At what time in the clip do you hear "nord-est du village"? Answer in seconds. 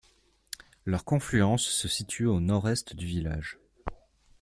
2.39-3.59